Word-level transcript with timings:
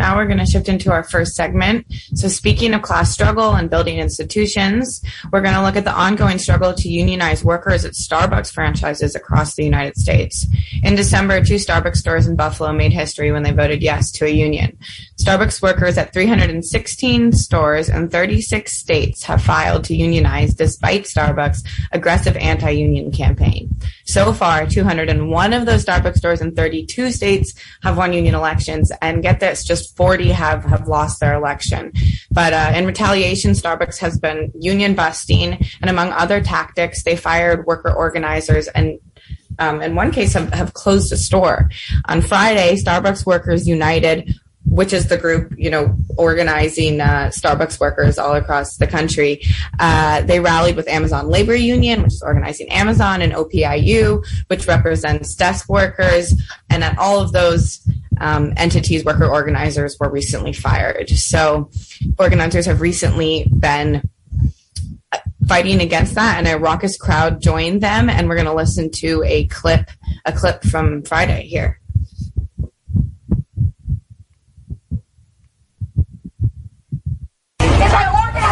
now 0.00 0.16
we're 0.16 0.26
going 0.26 0.38
to 0.38 0.46
shift 0.46 0.68
into 0.68 0.90
our 0.90 1.04
first 1.04 1.34
segment. 1.34 1.86
So, 2.14 2.26
speaking 2.26 2.72
of 2.72 2.80
class 2.80 3.12
struggle 3.12 3.54
and 3.54 3.68
building 3.68 3.98
institutions, 3.98 5.02
we're 5.30 5.42
going 5.42 5.54
to 5.54 5.62
look 5.62 5.76
at 5.76 5.84
the 5.84 5.92
ongoing 5.92 6.38
struggle 6.38 6.72
to 6.72 6.88
unionize 6.88 7.44
workers 7.44 7.84
at 7.84 7.92
Starbucks 7.92 8.50
franchises 8.50 9.14
across 9.14 9.54
the 9.54 9.62
United 9.62 9.96
States. 9.96 10.46
In 10.82 10.94
December, 10.94 11.44
two 11.44 11.56
Starbucks 11.56 11.96
stores 11.96 12.26
in 12.26 12.34
Buffalo 12.34 12.72
made 12.72 12.92
history 12.92 13.30
when 13.30 13.42
they 13.42 13.52
voted 13.52 13.82
yes 13.82 14.10
to 14.12 14.24
a 14.24 14.30
union. 14.30 14.78
Starbucks 15.20 15.60
workers 15.60 15.98
at 15.98 16.14
316 16.14 17.32
stores 17.32 17.90
in 17.90 18.08
36 18.08 18.72
states 18.72 19.22
have 19.24 19.42
filed 19.42 19.84
to 19.84 19.94
unionize 19.94 20.54
despite 20.54 21.04
Starbucks' 21.04 21.62
aggressive 21.92 22.36
anti 22.38 22.70
union 22.70 23.12
campaign. 23.12 23.76
So 24.06 24.32
far, 24.32 24.66
201 24.66 25.52
of 25.52 25.66
those 25.66 25.84
Starbucks 25.84 26.16
stores 26.16 26.40
in 26.40 26.54
32 26.54 27.10
states 27.10 27.54
have 27.82 27.98
won 27.98 28.14
union 28.14 28.34
elections, 28.34 28.90
and 29.02 29.22
get 29.22 29.40
this, 29.40 29.62
just 29.62 29.94
40 29.94 30.30
have, 30.30 30.64
have 30.64 30.88
lost 30.88 31.20
their 31.20 31.34
election. 31.34 31.92
But 32.30 32.54
uh, 32.54 32.72
in 32.74 32.86
retaliation, 32.86 33.52
Starbucks 33.52 33.98
has 33.98 34.18
been 34.18 34.50
union 34.58 34.94
busting, 34.94 35.58
and 35.82 35.90
among 35.90 36.12
other 36.12 36.40
tactics, 36.40 37.02
they 37.02 37.16
fired 37.16 37.66
worker 37.66 37.92
organizers 37.92 38.68
and 38.68 38.98
um, 39.58 39.82
in 39.82 39.94
one 39.94 40.10
case 40.10 40.32
have, 40.32 40.52
have 40.54 40.72
closed 40.72 41.12
a 41.12 41.16
store. 41.16 41.68
On 42.06 42.22
Friday, 42.22 42.76
Starbucks 42.76 43.26
Workers 43.26 43.68
United 43.68 44.34
which 44.70 44.92
is 44.92 45.08
the 45.08 45.18
group, 45.18 45.52
you 45.58 45.68
know, 45.68 45.96
organizing 46.16 47.00
uh, 47.00 47.30
Starbucks 47.34 47.80
workers 47.80 48.18
all 48.18 48.36
across 48.36 48.76
the 48.76 48.86
country. 48.86 49.42
Uh, 49.80 50.22
they 50.22 50.38
rallied 50.38 50.76
with 50.76 50.86
Amazon 50.86 51.28
Labor 51.28 51.56
Union, 51.56 52.02
which 52.02 52.12
is 52.12 52.22
organizing 52.22 52.68
Amazon, 52.70 53.20
and 53.20 53.32
OPEIU, 53.32 54.24
which 54.46 54.68
represents 54.68 55.34
desk 55.34 55.68
workers. 55.68 56.40
And 56.70 56.84
at 56.84 56.96
all 56.98 57.20
of 57.20 57.32
those 57.32 57.80
um, 58.20 58.52
entities, 58.56 59.04
worker 59.04 59.26
organizers 59.26 59.96
were 59.98 60.08
recently 60.08 60.52
fired. 60.52 61.10
So 61.10 61.70
organizers 62.18 62.66
have 62.66 62.80
recently 62.80 63.50
been 63.58 64.08
fighting 65.48 65.80
against 65.80 66.14
that, 66.14 66.38
and 66.38 66.46
a 66.46 66.56
raucous 66.56 66.96
crowd 66.96 67.42
joined 67.42 67.80
them. 67.80 68.08
And 68.08 68.28
we're 68.28 68.36
going 68.36 68.46
to 68.46 68.54
listen 68.54 68.88
to 68.92 69.24
a 69.26 69.46
clip, 69.48 69.90
a 70.24 70.32
clip 70.32 70.62
from 70.62 71.02
Friday 71.02 71.48
here. 71.48 71.79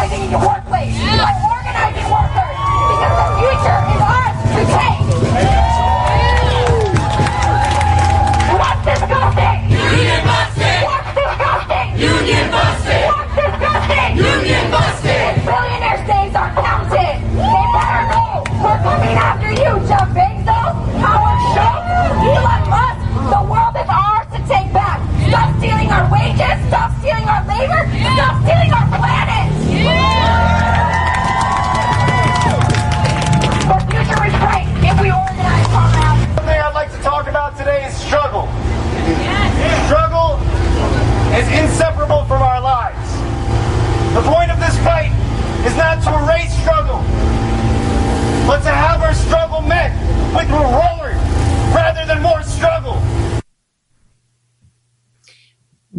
Organizing 0.09 0.25
in 0.25 0.31
your 0.31 0.47
workplace. 0.47 0.95
Yeah. 0.95 1.49
Organizing 1.49 2.09
workers. 2.11 2.57
Because 2.89 3.15
the 3.19 3.29
future 3.37 3.79
is 3.85 4.01
ours 4.01 4.37
to 4.55 5.53
take. 5.53 5.58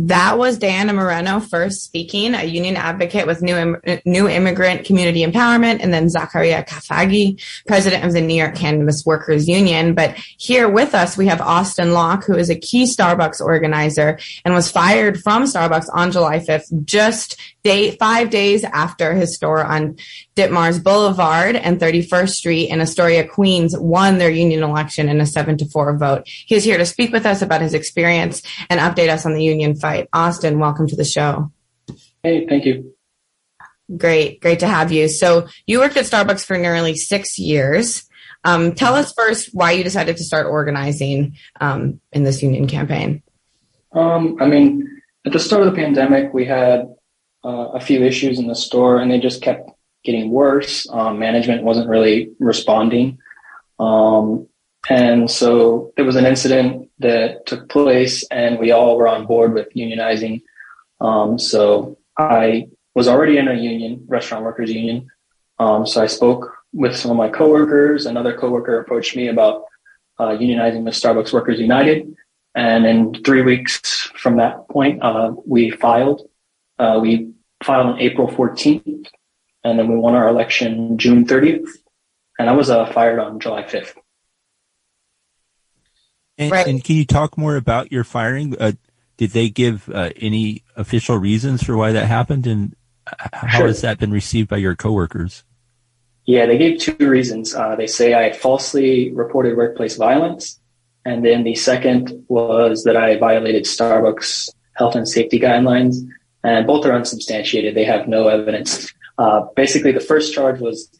That 0.07 0.39
was 0.39 0.57
Diana 0.57 0.95
Moreno 0.95 1.41
first 1.41 1.83
speaking, 1.83 2.35
a 2.35 2.45
union 2.45 2.77
advocate 2.77 3.27
with 3.27 3.43
New, 3.43 3.55
Im- 3.55 4.01
New 4.07 4.29
Immigrant 4.29 4.87
Community 4.87 5.23
Empowerment, 5.23 5.81
and 5.83 5.93
then 5.93 6.09
Zachariah 6.09 6.65
Kafagi, 6.65 7.43
president 7.67 8.05
of 8.05 8.15
the 8.15 8.23
New 8.23 8.35
York 8.35 8.55
Cannabis 8.55 9.05
Workers 9.05 9.47
Union. 9.47 9.95
But 9.95 10.17
here 10.39 10.71
with 10.71 10.95
us, 10.95 11.19
we 11.19 11.27
have 11.27 11.43
Austin 11.43 11.93
Locke, 11.93 12.25
who 12.25 12.35
is 12.35 12.49
a 12.49 12.59
key 12.59 12.85
Starbucks 12.85 13.43
organizer 13.43 14.19
and 14.47 14.55
was 14.55 14.71
fired 14.71 15.21
from 15.21 15.45
Starbucks 15.45 15.89
on 15.93 16.13
July 16.13 16.39
5th, 16.39 16.87
just 16.87 17.39
day, 17.63 17.91
five 17.97 18.31
days 18.31 18.65
after 18.65 19.13
his 19.13 19.35
store 19.35 19.63
on 19.63 19.97
Ditmars 20.35 20.83
Boulevard 20.83 21.57
and 21.57 21.79
31st 21.79 22.31
Street 22.31 22.71
in 22.71 22.81
Astoria, 22.81 23.27
Queens 23.27 23.77
won 23.77 24.19
their 24.19 24.31
union 24.31 24.63
election 24.63 25.09
in 25.09 25.21
a 25.21 25.27
seven 25.27 25.59
to 25.59 25.67
four 25.67 25.95
vote. 25.99 26.23
He 26.27 26.55
is 26.55 26.65
here 26.65 26.79
to 26.79 26.87
speak 26.87 27.13
with 27.13 27.27
us 27.27 27.43
about 27.43 27.61
his 27.61 27.75
experience 27.75 28.43
and 28.71 28.81
update 28.81 29.11
us 29.11 29.27
on 29.27 29.35
the 29.35 29.45
union 29.45 29.75
fight. 29.75 29.90
Austin, 30.13 30.59
welcome 30.59 30.87
to 30.89 30.97
the 30.97 31.05
show. 31.05 31.51
Hey, 32.23 32.47
thank 32.47 32.65
you. 32.65 32.95
Great, 33.97 34.41
great 34.41 34.61
to 34.61 34.69
have 34.69 34.93
you. 34.93 35.09
So 35.09 35.49
you 35.67 35.81
worked 35.81 35.97
at 35.97 36.05
Starbucks 36.05 36.45
for 36.45 36.57
nearly 36.57 36.95
six 36.95 37.39
years. 37.39 38.09
Um, 38.45 38.73
tell 38.75 38.95
us 38.95 39.13
first 39.13 39.51
why 39.53 39.73
you 39.73 39.85
decided 39.85 40.17
to 40.17 40.25
start 40.25 40.47
organizing 40.47 41.37
um, 41.61 42.01
in 42.13 42.25
this 42.25 42.43
union 42.43 42.67
campaign. 42.67 43.23
Um, 43.93 44.37
I 44.41 44.47
mean, 44.47 45.03
at 45.27 45.33
the 45.33 45.39
start 45.39 45.67
of 45.67 45.75
the 45.75 45.81
pandemic, 45.81 46.33
we 46.33 46.45
had 46.45 46.95
uh, 47.45 47.69
a 47.75 47.81
few 47.81 48.03
issues 48.03 48.39
in 48.39 48.47
the 48.47 48.55
store, 48.55 48.99
and 48.99 49.11
they 49.11 49.19
just 49.19 49.43
kept 49.43 49.71
getting 50.05 50.31
worse. 50.31 50.89
Um, 50.91 51.19
management 51.19 51.65
wasn't 51.65 51.89
really 51.89 52.31
responding. 52.39 53.19
Um, 53.79 54.47
and 54.89 55.31
so 55.31 55.93
there 55.97 56.05
was 56.05 56.17
an 56.17 56.27
incident 56.27 56.90
that 57.01 57.47
took 57.47 57.69
place, 57.69 58.25
and 58.31 58.59
we 58.59 58.71
all 58.71 58.97
were 58.97 59.09
on 59.09 59.27
board 59.27 59.53
with 59.53 59.69
unionizing. 59.75 60.43
Um, 61.01 61.39
so 61.39 61.99
I 62.17 62.69
was 62.95 63.09
already 63.09 63.39
in 63.39 63.49
a 63.49 63.55
union, 63.55 64.05
restaurant 64.07 64.45
workers 64.45 64.71
union. 64.71 65.09
Um, 65.59 65.87
so 65.87 66.03
I 66.03 66.07
spoke 66.07 66.55
with 66.73 66.97
some 66.97 67.11
of 67.11 67.17
my 67.17 67.29
coworkers. 67.29 68.07
Another 68.07 68.37
coworker 68.37 68.79
approached 68.81 69.17
me 69.17 69.29
about 69.29 69.65
uh, 70.19 70.37
unionizing 70.37 70.85
with 70.85 70.95
Starbucks 70.95 71.33
Workers 71.33 71.59
United. 71.59 72.15
And 72.55 72.85
in 72.85 73.23
three 73.23 73.43
weeks 73.43 74.11
from 74.17 74.37
that 74.37 74.69
point, 74.69 75.03
uh, 75.03 75.33
we 75.47 75.71
filed. 75.71 76.29
Uh, 76.79 76.99
we 77.01 77.33
filed 77.63 77.87
on 77.87 78.01
April 78.01 78.29
14th, 78.29 79.07
and 79.65 79.79
then 79.79 79.89
we 79.89 79.97
won 79.97 80.15
our 80.15 80.29
election 80.29 80.99
June 80.99 81.25
30th. 81.27 81.69
And 82.39 82.49
I 82.49 82.53
was 82.53 82.71
uh, 82.71 82.87
fired 82.93 83.19
on 83.19 83.39
July 83.39 83.63
5th. 83.63 83.95
And, 86.41 86.51
Right. 86.51 86.67
and 86.67 86.83
can 86.83 86.97
you 86.97 87.05
talk 87.05 87.37
more 87.37 87.57
about 87.57 87.93
your 87.93 88.03
firing? 88.03 88.57
Uh, 88.59 88.73
did 89.19 89.31
they 89.33 89.51
give 89.51 89.91
uh, 89.91 90.09
any 90.17 90.65
official 90.75 91.19
reasons 91.19 91.63
for 91.63 91.77
why 91.77 91.93
that 91.93 92.07
happened, 92.07 92.47
and 92.47 92.75
how 93.07 93.59
Sure. 93.59 93.67
has 93.67 93.83
that 93.83 93.99
been 93.99 94.11
received 94.11 94.49
by 94.49 94.57
your 94.57 94.75
coworkers? 94.75 95.45
Yeah, 96.25 96.47
they 96.47 96.57
gave 96.57 96.79
two 96.79 96.97
reasons. 96.99 97.55
Uh, 97.55 97.77
they 97.77 97.87
say 97.87 98.15
I 98.15 98.33
falsely 98.33 99.13
reported 99.13 99.55
workplace 99.59 99.97
violence, 99.97 100.59
and 101.05 101.23
then 101.23 101.45
the 101.45 101.55
second 101.55 102.25
was 102.29 102.85
that 102.85 102.97
I 102.97 103.19
violated 103.19 103.65
Starbucks 103.65 104.49
health 104.77 104.95
and 104.97 105.07
safety 105.07 105.39
guidelines, 105.39 105.97
and 106.43 106.67
both 106.67 106.87
are 106.87 106.93
unsubstantiated. 106.95 107.75
They 107.75 107.85
have 107.85 108.09
no 108.09 108.29
evidence. 108.29 108.91
Uh, 109.19 109.43
basically, 109.57 109.93
the 109.93 110.01
first 110.01 110.33
charge 110.33 110.59
was 110.61 110.91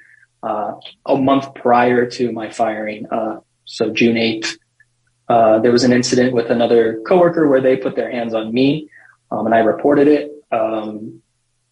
uh, 0.43 0.73
a 1.07 1.17
month 1.17 1.55
prior 1.55 2.05
to 2.11 2.31
my 2.33 2.51
firing, 2.51 3.07
uh, 3.11 3.39
so 3.65 3.91
June 3.91 4.17
8th. 4.17 4.59
Uh, 5.31 5.61
there 5.61 5.71
was 5.71 5.85
an 5.85 5.93
incident 5.93 6.35
with 6.35 6.51
another 6.51 7.01
coworker 7.07 7.49
where 7.49 7.61
they 7.61 7.77
put 7.77 7.95
their 7.95 8.11
hands 8.11 8.35
on 8.35 8.53
me, 8.53 8.91
um, 9.31 9.47
and 9.47 9.55
I 9.55 9.61
reported 9.61 10.09
it. 10.09 10.33
Um, 10.51 11.23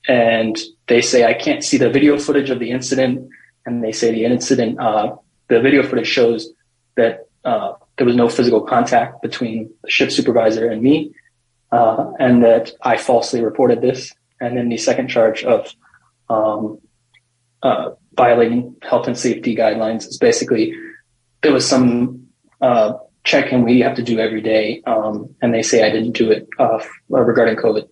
and 0.07 0.57
they 0.87 1.03
say 1.03 1.25
I 1.25 1.35
can't 1.35 1.65
see 1.65 1.77
the 1.77 1.91
video 1.91 2.17
footage 2.19 2.51
of 2.51 2.61
the 2.61 2.71
incident, 2.71 3.29
and 3.67 3.83
they 3.83 3.91
say 3.91 4.13
the 4.13 4.25
incident, 4.25 4.79
uh, 4.79 5.17
the 5.49 5.61
video 5.61 5.83
footage 5.83 6.07
shows 6.07 6.51
that 6.97 7.27
uh, 7.45 7.73
there 7.97 8.07
was 8.07 8.15
no 8.15 8.29
physical 8.29 8.61
contact 8.61 9.23
between 9.23 9.71
the 9.83 9.91
shift 9.91 10.13
supervisor 10.13 10.71
and 10.71 10.81
me, 10.81 11.13
uh, 11.73 12.13
and 12.21 12.45
that 12.45 12.71
I 12.83 12.97
falsely 12.97 13.43
reported 13.43 13.81
this. 13.81 14.15
And 14.41 14.57
then 14.57 14.69
the 14.69 14.77
second 14.77 15.09
charge 15.09 15.43
of 15.43 15.75
um, 16.31 16.79
uh, 17.65 17.91
violating 18.17 18.77
health 18.83 19.09
and 19.09 19.19
safety 19.19 19.57
guidelines 19.57 20.07
is 20.07 20.17
basically 20.17 20.75
there 21.43 21.53
was 21.53 21.69
some 21.69 22.29
uh, 22.61 22.93
check-in 23.25 23.65
we 23.65 23.81
have 23.81 23.97
to 23.97 24.03
do 24.03 24.19
every 24.19 24.41
day, 24.41 24.83
um, 24.87 25.35
and 25.43 25.53
they 25.53 25.63
say 25.63 25.87
I 25.87 25.91
didn't 25.91 26.13
do 26.13 26.31
it 26.31 26.49
uh, 26.59 26.83
regarding 27.09 27.57
COVID. 27.57 27.89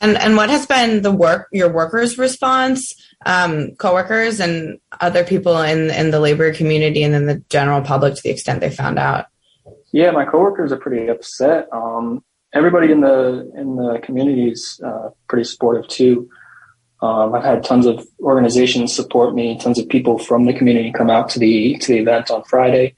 And 0.00 0.16
and 0.16 0.36
what 0.36 0.48
has 0.48 0.66
been 0.66 1.02
the 1.02 1.10
work 1.10 1.48
your 1.52 1.72
workers' 1.72 2.18
response, 2.18 2.94
um, 3.26 3.72
coworkers 3.76 4.38
and 4.38 4.78
other 5.00 5.24
people 5.24 5.60
in 5.60 5.90
in 5.90 6.10
the 6.12 6.20
labor 6.20 6.54
community 6.54 7.02
and 7.02 7.12
then 7.12 7.26
the 7.26 7.42
general 7.48 7.82
public 7.82 8.14
to 8.14 8.22
the 8.22 8.30
extent 8.30 8.60
they 8.60 8.70
found 8.70 8.98
out? 8.98 9.26
Yeah, 9.92 10.12
my 10.12 10.24
coworkers 10.24 10.70
are 10.70 10.76
pretty 10.76 11.08
upset. 11.08 11.66
Um, 11.72 12.22
everybody 12.54 12.92
in 12.92 13.00
the 13.00 13.50
in 13.56 13.76
the 13.76 14.00
community 14.02 14.50
is 14.50 14.80
uh, 14.86 15.10
pretty 15.28 15.44
supportive 15.44 15.88
too. 15.88 16.28
Um, 17.00 17.34
I've 17.34 17.44
had 17.44 17.64
tons 17.64 17.86
of 17.86 18.06
organizations 18.20 18.94
support 18.94 19.34
me, 19.34 19.58
tons 19.58 19.78
of 19.78 19.88
people 19.88 20.18
from 20.18 20.46
the 20.46 20.52
community 20.52 20.92
come 20.92 21.10
out 21.10 21.28
to 21.30 21.38
the 21.38 21.78
to 21.78 21.92
the 21.92 21.98
event 21.98 22.30
on 22.30 22.42
Friday. 22.44 22.94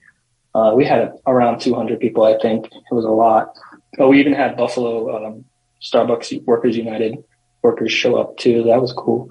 Uh, 0.55 0.73
we 0.75 0.85
had 0.85 1.13
around 1.27 1.61
200 1.61 2.01
people, 2.01 2.25
I 2.25 2.39
think. 2.39 2.67
It 2.67 2.95
was 2.95 3.05
a 3.05 3.11
lot. 3.11 3.55
Oh, 3.99 4.09
we 4.09 4.21
even 4.21 4.33
had 4.33 4.57
Buffalo 4.57 5.27
um, 5.27 5.45
Starbucks 5.83 6.45
Workers 6.45 6.77
United 6.77 7.23
workers 7.63 7.93
show 7.93 8.17
up 8.17 8.37
too. 8.37 8.65
That 8.65 8.81
was 8.81 8.93
cool. 8.93 9.31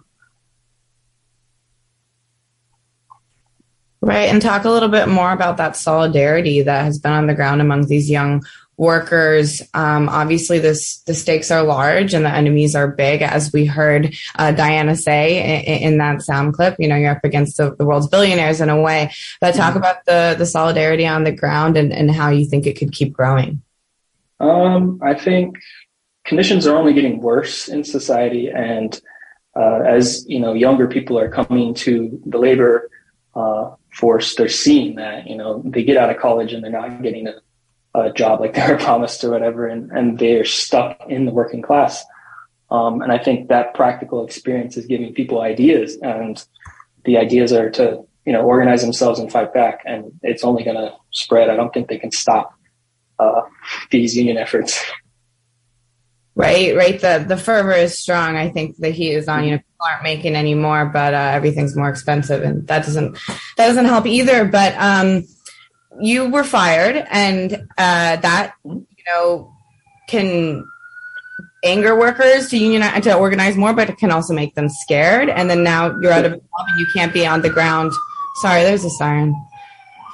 Right, 4.01 4.30
and 4.30 4.42
talk 4.42 4.63
a 4.63 4.69
little 4.69 4.88
bit 4.88 5.10
more 5.10 5.33
about 5.33 5.57
that 5.57 5.75
solidarity 5.75 6.62
that 6.62 6.86
has 6.86 7.00
been 7.00 7.12
on 7.12 7.27
the 7.27 7.33
ground 7.33 7.60
among 7.60 7.88
these 7.88 8.10
young 8.10 8.44
workers. 8.80 9.62
Um, 9.74 10.08
obviously, 10.08 10.58
this 10.58 11.00
the 11.00 11.14
stakes 11.14 11.52
are 11.52 11.64
large 11.64 12.14
and 12.14 12.26
the 12.26 12.34
enemies 12.34 12.76
are 12.76 12.88
big, 12.88 13.22
as 13.22 13.52
we 13.52 13.66
heard 13.66 14.16
uh, 14.36 14.52
Diana 14.54 14.96
say 14.96 15.64
in, 15.66 15.94
in, 15.94 15.98
that 15.98 16.22
sound 16.22 16.54
clip. 16.54 16.78
You 16.80 16.88
know, 16.88 16.96
you're 16.96 17.12
up 17.12 17.26
against 17.26 17.58
the, 17.58 17.76
the 17.76 17.86
world's 17.86 18.08
billionaires 18.08 18.62
in 18.62 18.70
a 18.70 18.81
way. 18.81 19.12
But 19.42 19.54
talk 19.54 19.72
mm-hmm. 19.72 19.78
about 19.80 20.06
the 20.06 20.36
the 20.38 20.46
solidarity 20.46 21.06
on 21.06 21.26
the 21.26 21.34
ground 21.34 21.76
and, 21.78 21.92
and 21.92 22.10
how 22.10 22.30
you 22.30 22.46
think 22.46 22.66
it 22.66 22.78
could 22.78 22.94
keep 22.94 23.12
growing. 23.14 23.62
Um, 24.40 25.00
I 25.04 25.14
think 25.14 25.58
conditions 26.24 26.66
are 26.66 26.78
only 26.78 26.94
getting 26.94 27.20
worse 27.20 27.68
in 27.68 27.84
society, 27.84 28.50
and 28.50 29.00
uh, 29.58 29.82
as 29.86 30.25
you 30.28 30.40
know, 30.40 30.54
younger 30.54 30.88
people 30.88 31.20
are 31.20 31.30
coming 31.30 31.74
to 31.74 32.22
the 32.25 32.38
labor 32.38 32.90
uh, 33.36 33.72
force. 33.94 34.36
They're 34.36 34.48
seeing 34.48 34.96
that 34.96 35.28
you 35.28 35.36
know 35.36 35.62
they 35.66 35.84
get 35.84 35.98
out 35.98 36.10
of 36.10 36.18
college 36.18 36.54
and 36.54 36.64
they're 36.64 36.72
not 36.72 37.04
getting 37.04 37.28
a 37.28 37.34
a 37.95 38.12
job 38.12 38.39
like 38.39 38.53
they 38.56 38.68
were 38.68 38.77
promised 38.77 39.24
or 39.24 39.31
whatever, 39.31 39.68
and, 39.68 39.91
and 39.91 40.19
they're 40.19 40.45
stuck 40.45 41.00
in 41.07 41.25
the 41.25 41.31
working 41.31 41.62
class. 41.62 42.03
Um, 42.71 43.01
and 43.01 43.12
I 43.12 43.18
think 43.18 43.50
that 43.50 43.74
practical 43.74 44.24
experience 44.24 44.77
is 44.77 44.86
giving 44.86 45.13
people 45.13 45.41
ideas, 45.41 45.97
and 46.01 46.44
the 47.06 47.18
ideas 47.18 47.51
are 47.51 47.69
to 47.71 48.03
you 48.25 48.33
know 48.33 48.41
organize 48.41 48.81
themselves 48.81 49.19
and 49.19 49.31
fight 49.31 49.53
back. 49.53 49.81
And 49.86 50.12
it's 50.21 50.44
only 50.44 50.63
going 50.63 50.77
to 50.77 50.94
spread. 51.12 51.50
I 51.50 51.56
don't 51.56 51.74
think 51.74 51.89
they 51.89 51.97
can 51.97 52.12
stop 52.12 52.53
uh, 53.18 53.41
these 53.91 54.15
union 54.15 54.38
efforts. 54.38 54.83
Right, 56.36 56.74
right. 56.74 57.01
The 57.01 57.25
the 57.27 57.36
fervor 57.36 57.74
is 57.74 58.00
strong. 58.00 58.38
I 58.38 58.50
think 58.50 58.77
the 58.77 58.91
heat 58.91 59.12
is 59.12 59.27
on. 59.27 59.44
You 59.44 59.51
know, 59.51 59.57
people 59.57 59.88
aren't 59.91 60.03
making 60.03 60.36
anymore, 60.38 60.86
but 60.86 61.13
uh, 61.13 61.31
everything's 61.33 61.75
more 61.75 61.89
expensive, 61.89 62.44
and 62.44 62.65
that 62.68 62.86
doesn't 62.86 63.18
that 63.57 63.68
doesn't 63.68 63.83
help 63.83 64.06
either. 64.06 64.45
But 64.45 64.74
um, 64.77 65.25
you 66.00 66.30
were 66.30 66.44
fired, 66.44 67.06
and 67.09 67.53
uh, 67.77 68.15
that 68.18 68.53
you 68.63 68.86
know 69.07 69.53
can 70.07 70.65
anger 71.63 71.97
workers 71.97 72.50
to 72.50 72.57
unionize 72.57 73.03
to 73.03 73.15
organize 73.15 73.56
more, 73.56 73.74
but 73.74 73.89
it 73.89 73.97
can 73.97 74.12
also 74.12 74.33
make 74.33 74.56
them 74.56 74.69
scared. 74.69 75.30
And 75.30 75.50
then 75.50 75.63
now 75.63 75.97
you're 76.01 76.12
out 76.12 76.25
of 76.25 76.33
a 76.33 76.36
job 76.36 76.65
and 76.69 76.80
you 76.80 76.88
can't 76.94 77.13
be 77.13 77.25
on 77.25 77.41
the 77.41 77.50
ground. 77.50 77.91
Sorry, 78.41 78.63
there's 78.63 78.86
a 78.86 78.89
siren. 78.89 79.36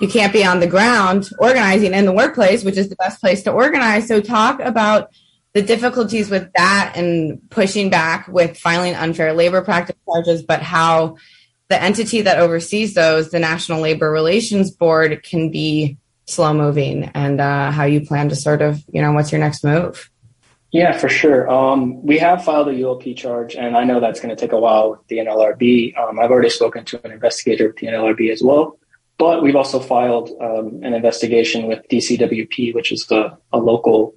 You 0.01 0.07
can't 0.07 0.33
be 0.33 0.43
on 0.43 0.59
the 0.59 0.67
ground 0.67 1.29
organizing 1.39 1.93
in 1.93 2.05
the 2.05 2.11
workplace, 2.11 2.63
which 2.63 2.77
is 2.77 2.89
the 2.89 2.95
best 2.97 3.21
place 3.21 3.43
to 3.43 3.51
organize. 3.51 4.07
So 4.07 4.19
talk 4.19 4.59
about 4.59 5.09
the 5.53 5.61
difficulties 5.61 6.29
with 6.29 6.51
that 6.57 6.93
and 6.97 7.39
pushing 7.49 7.89
back 7.89 8.27
with 8.27 8.57
filing 8.57 8.93
unfair 8.93 9.31
labor 9.33 9.61
practice 9.61 9.95
charges, 10.05 10.43
but 10.43 10.61
how 10.61 11.15
the 11.69 11.81
entity 11.81 12.21
that 12.21 12.39
oversees 12.39 12.93
those, 12.93 13.31
the 13.31 13.39
National 13.39 13.81
Labor 13.81 14.11
Relations 14.11 14.71
Board, 14.71 15.23
can 15.23 15.49
be 15.51 15.97
slow 16.25 16.53
moving 16.53 17.05
and 17.13 17.39
uh, 17.39 17.71
how 17.71 17.85
you 17.85 18.01
plan 18.01 18.29
to 18.29 18.35
sort 18.35 18.61
of, 18.61 18.83
you 18.91 19.01
know, 19.01 19.11
what's 19.13 19.31
your 19.31 19.39
next 19.39 19.63
move? 19.63 20.09
Yeah, 20.71 20.97
for 20.97 21.07
sure. 21.07 21.49
Um, 21.49 22.03
we 22.03 22.17
have 22.17 22.43
filed 22.43 22.67
a 22.67 22.73
ULP 22.73 23.15
charge, 23.15 23.55
and 23.55 23.77
I 23.77 23.85
know 23.85 24.01
that's 24.01 24.19
going 24.19 24.35
to 24.35 24.39
take 24.39 24.51
a 24.51 24.59
while 24.59 24.91
with 24.91 25.07
the 25.07 25.17
NLRB. 25.19 25.97
Um, 25.97 26.19
I've 26.19 26.31
already 26.31 26.49
spoken 26.49 26.83
to 26.85 27.05
an 27.05 27.11
investigator 27.11 27.67
with 27.67 27.77
the 27.77 27.87
NLRB 27.87 28.29
as 28.29 28.43
well, 28.43 28.77
but 29.17 29.41
we've 29.41 29.55
also 29.55 29.79
filed 29.79 30.31
um, 30.41 30.81
an 30.83 30.93
investigation 30.93 31.67
with 31.67 31.87
DCWP, 31.89 32.75
which 32.75 32.91
is 32.91 33.09
a, 33.09 33.37
a 33.53 33.57
local 33.57 34.15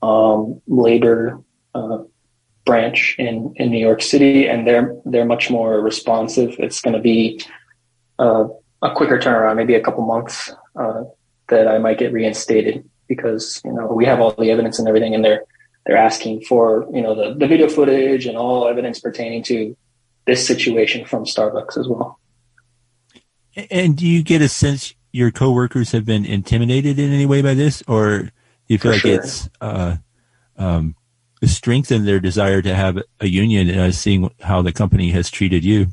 um, 0.00 0.62
labor 0.68 1.40
uh, 1.74 1.98
branch 2.68 3.16
in, 3.18 3.54
in 3.56 3.70
New 3.70 3.78
York 3.78 4.02
City, 4.02 4.46
and 4.46 4.66
they're 4.66 4.94
they're 5.06 5.24
much 5.24 5.50
more 5.50 5.80
responsive. 5.80 6.54
It's 6.58 6.82
going 6.82 6.94
to 6.94 7.00
be 7.00 7.42
uh, 8.18 8.44
a 8.82 8.90
quicker 8.94 9.18
turnaround, 9.18 9.56
maybe 9.56 9.74
a 9.74 9.80
couple 9.80 10.04
months 10.04 10.52
uh, 10.76 11.04
that 11.48 11.66
I 11.66 11.78
might 11.78 11.96
get 11.96 12.12
reinstated 12.12 12.84
because 13.08 13.62
you 13.64 13.72
know 13.72 13.86
we 13.86 14.04
have 14.04 14.20
all 14.20 14.32
the 14.32 14.50
evidence 14.50 14.78
and 14.78 14.86
everything, 14.86 15.14
and 15.14 15.24
they're 15.24 15.44
they're 15.86 15.96
asking 15.96 16.42
for 16.42 16.86
you 16.92 17.00
know 17.00 17.14
the, 17.14 17.34
the 17.38 17.46
video 17.46 17.68
footage 17.70 18.26
and 18.26 18.36
all 18.36 18.68
evidence 18.68 19.00
pertaining 19.00 19.42
to 19.44 19.74
this 20.26 20.46
situation 20.46 21.06
from 21.06 21.24
Starbucks 21.24 21.78
as 21.78 21.88
well. 21.88 22.20
And 23.70 23.96
do 23.96 24.06
you 24.06 24.22
get 24.22 24.42
a 24.42 24.48
sense 24.48 24.94
your 25.10 25.30
coworkers 25.30 25.92
have 25.92 26.04
been 26.04 26.26
intimidated 26.26 26.98
in 26.98 27.14
any 27.14 27.24
way 27.24 27.40
by 27.40 27.54
this, 27.54 27.82
or 27.88 28.18
do 28.18 28.30
you 28.68 28.76
feel 28.76 28.92
for 28.92 28.96
like 28.96 29.00
sure. 29.00 29.14
it's 29.14 29.48
uh, 29.62 29.96
um, 30.58 30.94
strengthen 31.44 32.04
their 32.04 32.20
desire 32.20 32.62
to 32.62 32.74
have 32.74 32.98
a 33.20 33.28
union, 33.28 33.70
uh, 33.76 33.92
seeing 33.92 34.30
how 34.40 34.62
the 34.62 34.72
company 34.72 35.10
has 35.10 35.30
treated 35.30 35.64
you? 35.64 35.88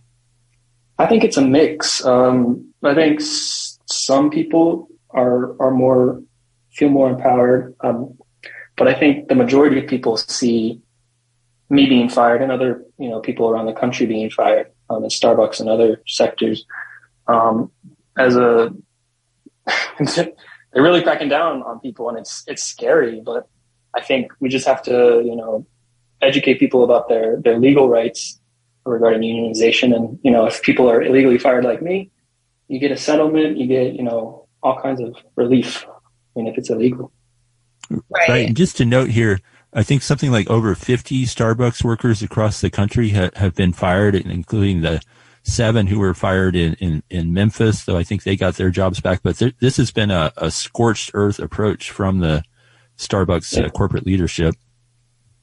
I 0.97 1.05
think 1.05 1.23
it's 1.23 1.37
a 1.37 1.41
mix. 1.41 2.03
Um, 2.05 2.73
I 2.83 2.93
think 2.93 3.21
s- 3.21 3.79
some 3.85 4.29
people 4.29 4.87
are 5.11 5.59
are 5.61 5.71
more 5.71 6.21
feel 6.71 6.89
more 6.89 7.09
empowered, 7.09 7.75
um, 7.81 8.17
but 8.77 8.87
I 8.87 8.93
think 8.93 9.27
the 9.27 9.35
majority 9.35 9.79
of 9.79 9.87
people 9.87 10.17
see 10.17 10.81
me 11.69 11.87
being 11.87 12.09
fired 12.09 12.41
and 12.41 12.51
other 12.51 12.83
you 12.97 13.09
know 13.09 13.19
people 13.19 13.49
around 13.49 13.65
the 13.65 13.73
country 13.73 14.05
being 14.05 14.29
fired 14.29 14.67
um, 14.89 15.03
Starbucks 15.03 15.59
and 15.59 15.69
other 15.69 16.01
sectors 16.07 16.65
um, 17.27 17.71
as 18.17 18.35
a 18.35 18.71
they're 20.15 20.83
really 20.83 21.01
cracking 21.01 21.29
down 21.29 21.63
on 21.63 21.79
people 21.79 22.09
and 22.09 22.17
it's 22.17 22.43
it's 22.47 22.63
scary, 22.63 23.21
but 23.21 23.47
I 23.95 24.01
think 24.01 24.31
we 24.39 24.49
just 24.49 24.67
have 24.67 24.81
to, 24.83 25.21
you 25.25 25.35
know, 25.35 25.65
educate 26.21 26.59
people 26.59 26.83
about 26.83 27.07
their, 27.09 27.39
their 27.41 27.59
legal 27.59 27.89
rights 27.89 28.39
regarding 28.85 29.21
unionization. 29.21 29.95
And, 29.95 30.19
you 30.23 30.31
know, 30.31 30.45
if 30.45 30.61
people 30.61 30.89
are 30.89 31.01
illegally 31.01 31.37
fired 31.37 31.63
like 31.63 31.81
me, 31.81 32.11
you 32.67 32.79
get 32.79 32.91
a 32.91 32.97
settlement, 32.97 33.57
you 33.57 33.67
get, 33.67 33.93
you 33.93 34.03
know, 34.03 34.47
all 34.61 34.81
kinds 34.81 35.01
of 35.01 35.15
relief. 35.35 35.85
I 35.87 36.39
mean, 36.39 36.47
if 36.47 36.57
it's 36.57 36.69
illegal. 36.69 37.11
Right. 37.89 38.29
right. 38.29 38.47
And 38.47 38.57
just 38.57 38.77
to 38.77 38.85
note 38.85 39.09
here, 39.09 39.39
I 39.73 39.83
think 39.83 40.01
something 40.01 40.31
like 40.31 40.49
over 40.49 40.73
50 40.73 41.25
Starbucks 41.25 41.83
workers 41.83 42.23
across 42.23 42.61
the 42.61 42.69
country 42.69 43.09
ha- 43.09 43.29
have 43.35 43.55
been 43.55 43.73
fired, 43.73 44.15
including 44.15 44.81
the 44.81 45.01
seven 45.43 45.87
who 45.87 45.99
were 45.99 46.13
fired 46.13 46.55
in, 46.55 46.73
in, 46.75 47.03
in 47.09 47.33
Memphis, 47.33 47.83
though 47.83 47.97
I 47.97 48.03
think 48.03 48.23
they 48.23 48.35
got 48.35 48.55
their 48.55 48.71
jobs 48.71 48.99
back. 48.99 49.21
But 49.21 49.37
th- 49.37 49.55
this 49.59 49.77
has 49.77 49.91
been 49.91 50.11
a, 50.11 50.31
a 50.37 50.49
scorched 50.49 51.11
earth 51.13 51.39
approach 51.39 51.91
from 51.91 52.19
the 52.19 52.43
Starbucks 52.97 53.63
uh, 53.63 53.69
corporate 53.69 54.05
leadership. 54.05 54.55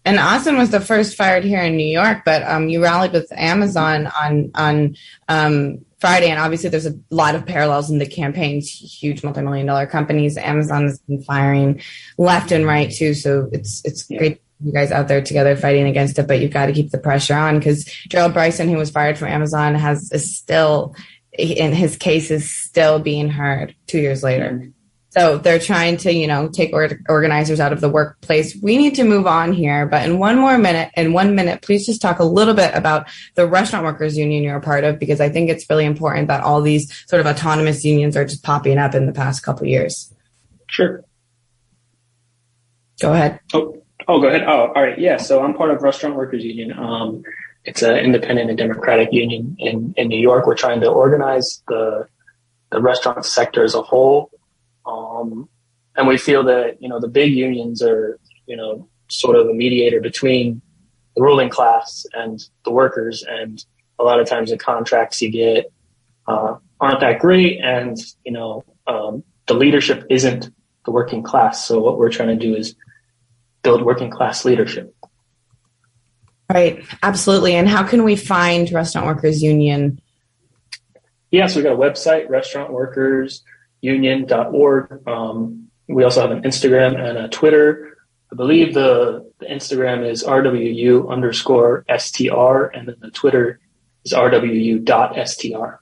And 0.04 0.18
Austin 0.18 0.56
was 0.56 0.70
the 0.70 0.80
first 0.80 1.16
fired 1.16 1.44
here 1.44 1.62
in 1.62 1.76
New 1.76 1.86
York, 1.86 2.22
but 2.24 2.42
um, 2.42 2.68
you 2.68 2.82
rallied 2.82 3.12
with 3.12 3.30
Amazon 3.32 4.08
on 4.20 4.50
on 4.54 4.96
um, 5.28 5.84
Friday, 6.00 6.28
and 6.28 6.40
obviously 6.40 6.70
there's 6.70 6.86
a 6.86 6.98
lot 7.10 7.36
of 7.36 7.46
parallels 7.46 7.88
in 7.88 7.98
the 7.98 8.06
campaigns. 8.06 8.68
Huge 8.68 9.22
multi-million 9.22 9.66
dollar 9.66 9.86
companies. 9.86 10.36
Amazon 10.36 10.82
has 10.82 10.98
been 11.00 11.22
firing 11.22 11.80
left 12.18 12.50
and 12.50 12.66
right 12.66 12.90
too, 12.90 13.14
so 13.14 13.48
it's 13.52 13.80
it's 13.84 14.10
yeah. 14.10 14.18
great 14.18 14.42
you 14.64 14.72
guys 14.72 14.90
out 14.90 15.08
there 15.08 15.22
together 15.22 15.54
fighting 15.54 15.86
against 15.86 16.18
it. 16.18 16.26
But 16.26 16.40
you've 16.40 16.52
got 16.52 16.66
to 16.66 16.72
keep 16.72 16.90
the 16.90 16.98
pressure 16.98 17.34
on 17.34 17.58
because 17.58 17.84
Gerald 18.08 18.32
Bryson, 18.32 18.68
who 18.68 18.76
was 18.76 18.90
fired 18.90 19.16
from 19.16 19.28
Amazon, 19.28 19.76
has 19.76 20.10
is 20.10 20.36
still 20.36 20.96
in 21.38 21.72
his 21.72 21.96
case 21.96 22.30
is 22.32 22.50
still 22.50 22.98
being 22.98 23.28
heard 23.28 23.74
two 23.86 23.98
years 23.98 24.24
later. 24.24 24.68
So 25.14 25.36
they're 25.36 25.58
trying 25.58 25.98
to, 25.98 26.12
you 26.12 26.26
know, 26.26 26.48
take 26.48 26.72
or- 26.72 26.98
organizers 27.06 27.60
out 27.60 27.70
of 27.70 27.82
the 27.82 27.90
workplace. 27.90 28.56
We 28.62 28.78
need 28.78 28.94
to 28.94 29.04
move 29.04 29.26
on 29.26 29.52
here, 29.52 29.84
but 29.84 30.08
in 30.08 30.18
one 30.18 30.38
more 30.38 30.56
minute, 30.56 30.90
in 30.96 31.12
one 31.12 31.34
minute, 31.34 31.60
please 31.60 31.84
just 31.84 32.00
talk 32.00 32.18
a 32.18 32.24
little 32.24 32.54
bit 32.54 32.74
about 32.74 33.06
the 33.34 33.46
restaurant 33.46 33.84
workers 33.84 34.16
union 34.16 34.42
you're 34.42 34.56
a 34.56 34.62
part 34.62 34.84
of, 34.84 34.98
because 34.98 35.20
I 35.20 35.28
think 35.28 35.50
it's 35.50 35.68
really 35.68 35.84
important 35.84 36.28
that 36.28 36.42
all 36.42 36.62
these 36.62 36.90
sort 37.08 37.20
of 37.20 37.26
autonomous 37.26 37.84
unions 37.84 38.16
are 38.16 38.24
just 38.24 38.42
popping 38.42 38.78
up 38.78 38.94
in 38.94 39.04
the 39.04 39.12
past 39.12 39.42
couple 39.42 39.66
years. 39.66 40.14
Sure. 40.68 41.04
Go 43.02 43.12
ahead. 43.12 43.38
Oh, 43.52 43.82
oh, 44.08 44.18
go 44.18 44.28
ahead. 44.28 44.44
Oh, 44.44 44.72
all 44.74 44.82
right. 44.82 44.98
Yeah. 44.98 45.18
So 45.18 45.44
I'm 45.44 45.52
part 45.52 45.70
of 45.70 45.82
Restaurant 45.82 46.16
Workers 46.16 46.42
Union. 46.42 46.72
Um, 46.72 47.22
it's 47.66 47.82
an 47.82 47.96
independent 47.96 48.48
and 48.48 48.56
democratic 48.56 49.12
union 49.12 49.56
in, 49.58 49.92
in 49.98 50.08
New 50.08 50.18
York. 50.18 50.46
We're 50.46 50.56
trying 50.56 50.80
to 50.80 50.88
organize 50.88 51.62
the 51.68 52.08
the 52.70 52.80
restaurant 52.80 53.26
sector 53.26 53.62
as 53.62 53.74
a 53.74 53.82
whole 53.82 54.30
um, 54.92 55.48
and 55.96 56.06
we 56.06 56.16
feel 56.16 56.44
that, 56.44 56.80
you 56.80 56.88
know, 56.88 57.00
the 57.00 57.08
big 57.08 57.32
unions 57.32 57.82
are, 57.82 58.18
you 58.46 58.56
know, 58.56 58.88
sort 59.08 59.36
of 59.36 59.48
a 59.48 59.54
mediator 59.54 60.00
between 60.00 60.60
the 61.16 61.22
ruling 61.22 61.50
class 61.50 62.06
and 62.14 62.42
the 62.64 62.70
workers. 62.70 63.24
And 63.28 63.64
a 63.98 64.04
lot 64.04 64.20
of 64.20 64.26
times 64.26 64.50
the 64.50 64.58
contracts 64.58 65.20
you 65.20 65.30
get 65.30 65.72
uh, 66.26 66.56
aren't 66.80 67.00
that 67.00 67.20
great. 67.20 67.60
And, 67.60 67.96
you 68.24 68.32
know, 68.32 68.64
um, 68.86 69.22
the 69.46 69.54
leadership 69.54 70.06
isn't 70.08 70.50
the 70.84 70.90
working 70.90 71.22
class. 71.22 71.66
So 71.66 71.80
what 71.80 71.98
we're 71.98 72.10
trying 72.10 72.28
to 72.28 72.36
do 72.36 72.54
is 72.54 72.74
build 73.62 73.82
working 73.82 74.10
class 74.10 74.44
leadership. 74.44 74.94
Right, 76.52 76.84
absolutely. 77.02 77.54
And 77.54 77.68
how 77.68 77.82
can 77.82 78.04
we 78.04 78.16
find 78.16 78.70
Restaurant 78.72 79.06
Workers 79.06 79.42
Union? 79.42 80.00
Yeah, 81.30 81.46
so 81.46 81.56
we've 81.56 81.64
got 81.64 81.72
a 81.72 81.76
website, 81.76 82.28
restaurantworkersunion.org. 83.82 85.08
Um, 85.08 85.68
we 85.88 86.04
also 86.04 86.20
have 86.20 86.30
an 86.30 86.42
Instagram 86.42 86.98
and 86.98 87.18
a 87.18 87.28
Twitter. 87.28 87.96
I 88.30 88.34
believe 88.34 88.74
the, 88.74 89.30
the 89.40 89.46
Instagram 89.46 90.08
is 90.08 90.24
RWU 90.24 91.10
underscore 91.10 91.84
STR, 91.94 92.66
and 92.74 92.88
then 92.88 92.96
the 93.00 93.10
Twitter 93.10 93.60
is 94.04 94.12
RWU.str. 94.12 95.81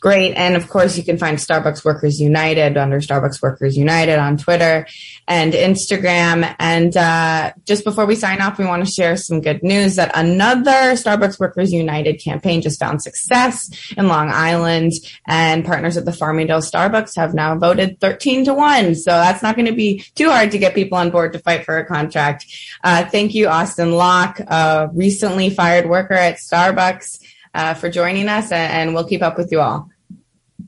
Great. 0.00 0.32
And 0.32 0.56
of 0.56 0.66
course, 0.70 0.96
you 0.96 1.04
can 1.04 1.18
find 1.18 1.36
Starbucks 1.36 1.84
Workers 1.84 2.18
United 2.18 2.78
under 2.78 3.00
Starbucks 3.00 3.42
Workers 3.42 3.76
United 3.76 4.18
on 4.18 4.38
Twitter 4.38 4.86
and 5.28 5.52
Instagram. 5.52 6.56
And 6.58 6.96
uh, 6.96 7.52
just 7.66 7.84
before 7.84 8.06
we 8.06 8.14
sign 8.14 8.40
off, 8.40 8.58
we 8.58 8.64
want 8.64 8.82
to 8.82 8.90
share 8.90 9.18
some 9.18 9.42
good 9.42 9.62
news 9.62 9.96
that 9.96 10.10
another 10.14 10.94
Starbucks 10.94 11.38
Workers 11.38 11.70
United 11.70 12.14
campaign 12.14 12.62
just 12.62 12.80
found 12.80 13.02
success 13.02 13.70
in 13.98 14.08
Long 14.08 14.30
Island. 14.30 14.92
And 15.26 15.66
partners 15.66 15.98
at 15.98 16.06
the 16.06 16.12
Farmingdale 16.12 16.62
Starbucks 16.62 17.14
have 17.16 17.34
now 17.34 17.54
voted 17.58 18.00
13 18.00 18.46
to 18.46 18.54
1. 18.54 18.94
So 18.94 19.10
that's 19.10 19.42
not 19.42 19.54
going 19.54 19.66
to 19.66 19.72
be 19.72 20.02
too 20.14 20.30
hard 20.30 20.50
to 20.52 20.58
get 20.58 20.74
people 20.74 20.96
on 20.96 21.10
board 21.10 21.34
to 21.34 21.38
fight 21.38 21.66
for 21.66 21.76
a 21.76 21.84
contract. 21.84 22.46
Uh, 22.82 23.04
thank 23.04 23.34
you, 23.34 23.48
Austin 23.48 23.92
Locke, 23.92 24.40
a 24.40 24.88
recently 24.94 25.50
fired 25.50 25.90
worker 25.90 26.14
at 26.14 26.36
Starbucks 26.36 27.18
uh, 27.54 27.74
for 27.74 27.90
joining 27.90 28.28
us, 28.28 28.52
and 28.52 28.94
we'll 28.94 29.06
keep 29.06 29.22
up 29.22 29.36
with 29.36 29.50
you 29.52 29.60
all. 29.60 29.90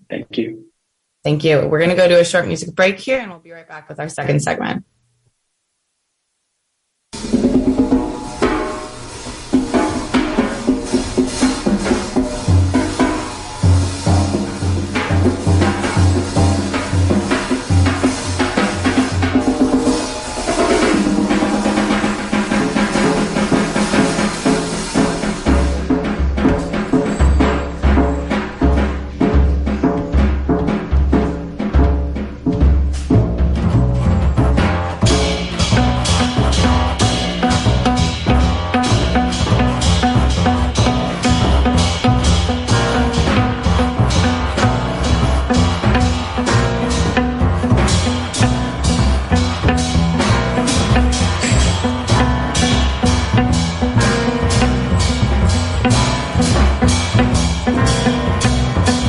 Thank 0.08 0.36
you. 0.38 0.66
Thank 1.24 1.44
you. 1.44 1.68
We're 1.68 1.78
going 1.78 1.90
to 1.90 1.96
go 1.96 2.08
to 2.08 2.20
a 2.20 2.24
short 2.24 2.46
music 2.46 2.74
break 2.74 2.98
here, 2.98 3.20
and 3.20 3.30
we'll 3.30 3.40
be 3.40 3.52
right 3.52 3.68
back 3.68 3.88
with 3.88 4.00
our 4.00 4.08
second 4.08 4.42
segment. 4.42 4.84